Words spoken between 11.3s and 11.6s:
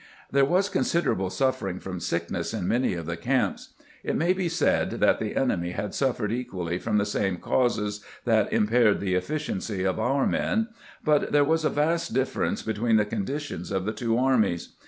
there